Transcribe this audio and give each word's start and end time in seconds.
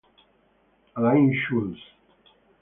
Alain 0.95 1.29
Schultz 1.45 1.77